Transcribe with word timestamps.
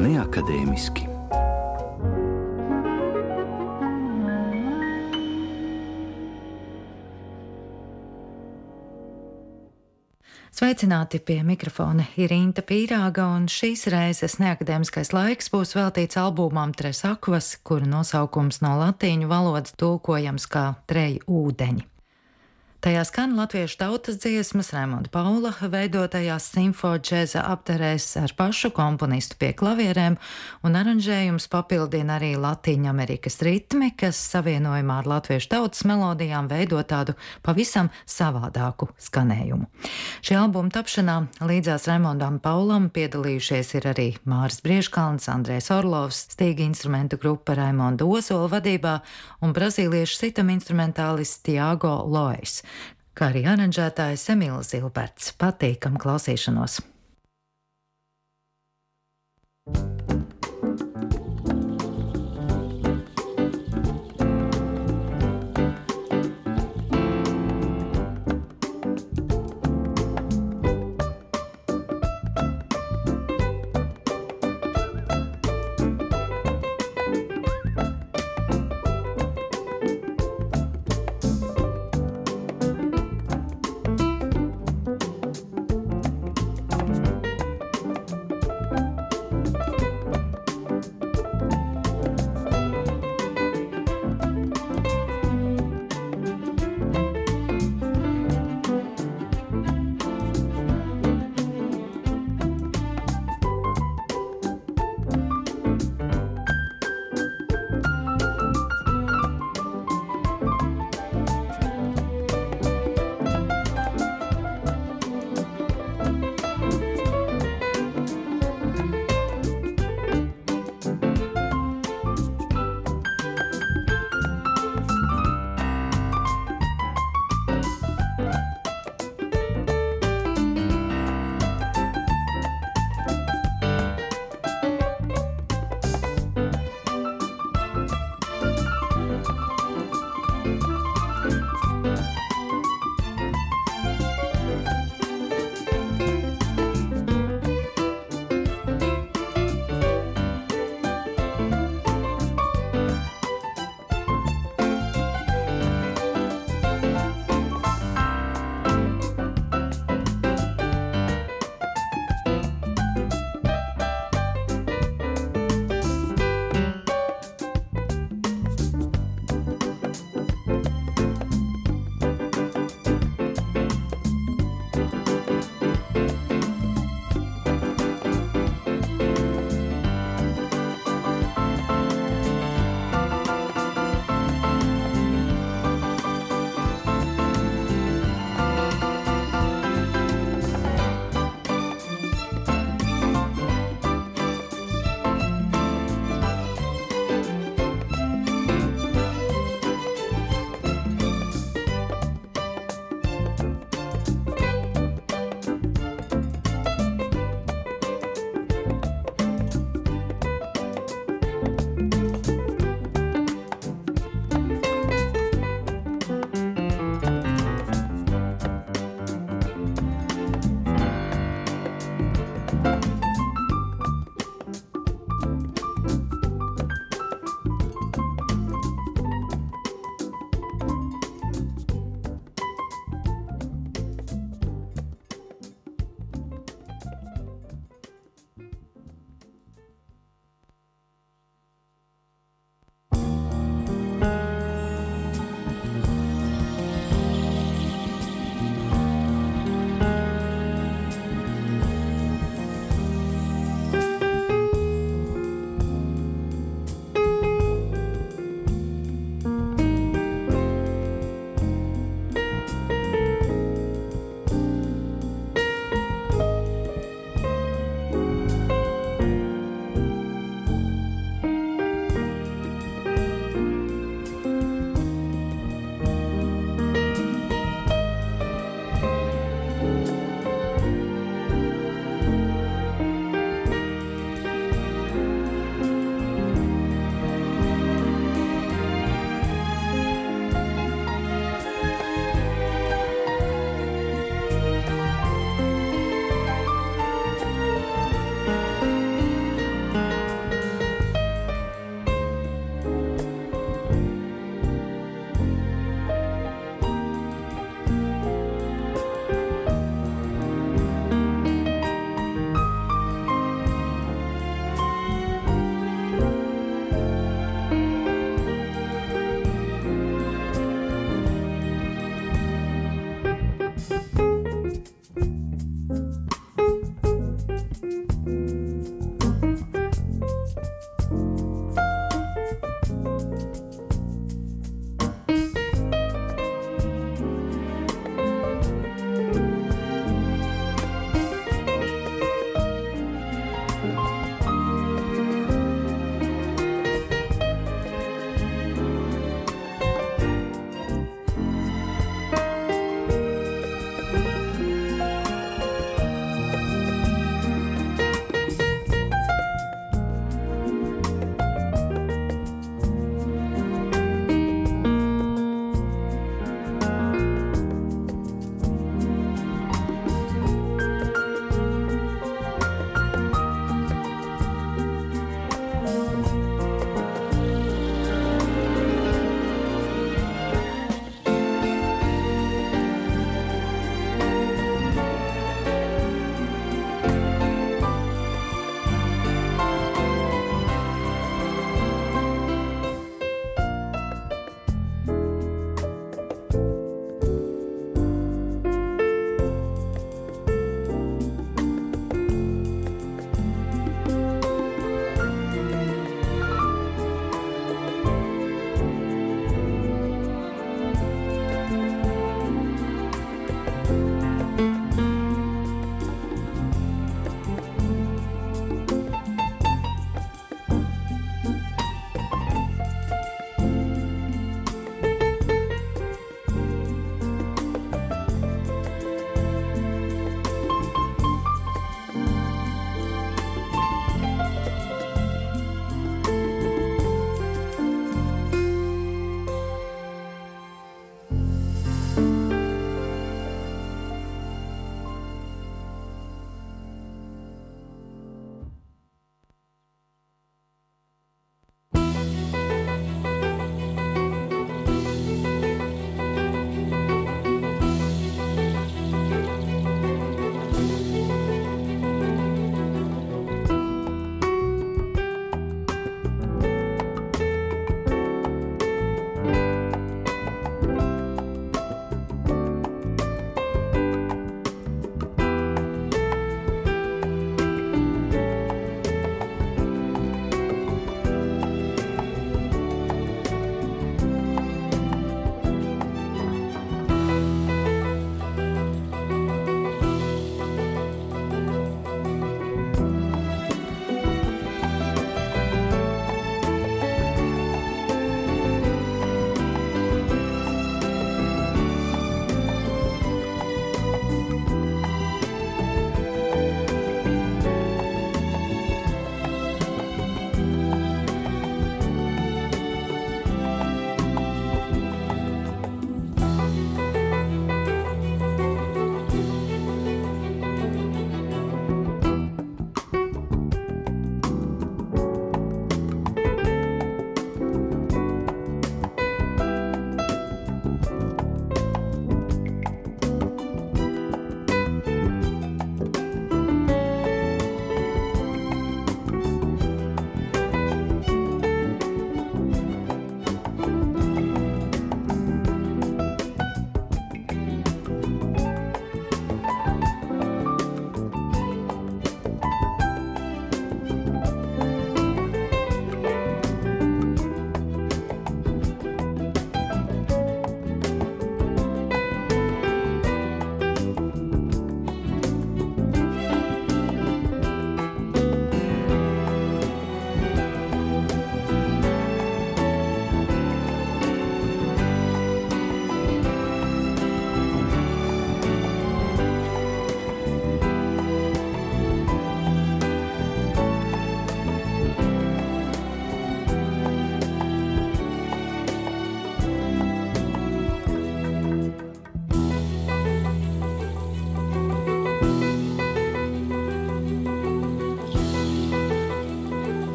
Neakadēmiski. 0.00 1.04
Sveicināti 10.50 11.20
pie 11.20 11.42
mikrofona 11.44 12.04
ir 12.16 12.32
Inta 12.32 12.64
Pīrāga, 12.64 13.28
un 13.36 13.44
šīs 13.52 13.86
reizes 13.92 14.38
neakadēmiskais 14.40 15.12
laiks 15.12 15.52
būs 15.52 15.76
veltīts 15.76 16.16
albumam 16.20 16.72
Tres 16.76 17.04
Akvas, 17.08 17.54
kura 17.60 17.88
nosaukums 17.88 18.64
no 18.64 18.78
latīņu 18.80 19.28
valodas 19.28 19.76
tulkojams 19.76 20.48
kā 20.48 20.66
treji 20.88 21.20
ūdeņi. 21.28 21.99
Tajā 22.80 23.02
skan 23.04 23.34
latviešu 23.36 23.76
tautas 23.76 24.16
dziesmas 24.16 24.70
Raimonda 24.72 25.10
Paula 25.12 25.50
veidotajās 25.52 26.46
simfodžēza 26.54 27.42
apterēs 27.52 28.06
ar 28.16 28.32
pašu 28.32 28.70
komponistu 28.72 29.36
pie 29.36 29.50
klavierēm, 29.52 30.16
un 30.64 30.78
aranžējums 30.80 31.44
papildina 31.52 32.16
arī 32.16 32.30
Latīņa 32.40 32.88
Amerikas 32.88 33.36
ritmi, 33.44 33.90
kas 33.92 34.16
savienojumā 34.30 34.96
ar 35.02 35.10
latviešu 35.12 35.50
tautas 35.52 35.84
melodijām 35.84 36.48
veido 36.48 36.80
tādu 36.80 37.12
pavisam 37.44 37.90
savādāku 38.08 38.88
skanējumu. 38.96 39.68
Šī 40.24 40.40
albuma 40.40 40.72
tapšanā 40.72 41.18
līdzās 41.52 41.84
Raimondam 41.90 42.40
Paulam 42.40 42.88
piedalījušies 42.96 43.74
ir 43.76 43.90
arī 43.92 44.08
Māris 44.24 44.64
Brieškalns, 44.64 45.28
Andrēs 45.28 45.68
Orlovs, 45.76 46.22
stīga 46.32 46.64
instrumentu 46.64 47.20
grupa 47.20 47.60
Raimonda 47.60 48.08
Ozola 48.08 48.48
vadībā 48.56 48.96
un 49.44 49.52
brazīliešu 49.52 50.22
sitam 50.24 50.48
instrumentālists 50.56 51.44
Tiago 51.44 51.98
Lois 52.08 52.62
kā 53.20 53.28
arī 53.28 53.42
aranžētājs 53.52 54.30
Emīls 54.32 54.70
Zilberts. 54.72 55.34
Patīkam 55.36 55.98
klausīšanos! 56.00 56.78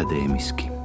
Neakadēmiski. 0.00 0.79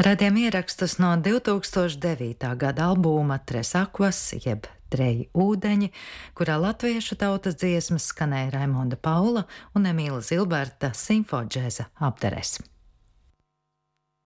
Radījām 0.00 0.38
ierakstus 0.40 0.94
no 0.96 1.10
2009. 1.20 2.46
gada 2.56 2.86
albuma 2.88 3.36
Tresakvas, 3.44 4.20
jeb 4.40 4.64
Treji 4.88 5.26
ūdeņi, 5.36 5.90
kurā 6.32 6.56
latviešu 6.62 7.18
tautas 7.20 7.58
dziesmas 7.60 8.08
skanēja 8.08 8.54
Raimonda 8.56 8.96
Paula 8.96 9.44
un 9.76 9.92
Emīla 9.92 10.22
Zilberta 10.24 10.94
simfodžēza 10.96 11.90
apteres. 12.08 12.56